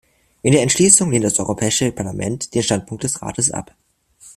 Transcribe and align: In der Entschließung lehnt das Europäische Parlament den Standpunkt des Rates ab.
In 0.41 0.53
der 0.53 0.63
Entschließung 0.63 1.11
lehnt 1.11 1.25
das 1.25 1.37
Europäische 1.37 1.91
Parlament 1.91 2.55
den 2.55 2.63
Standpunkt 2.63 3.03
des 3.03 3.21
Rates 3.21 3.51
ab. 3.51 3.75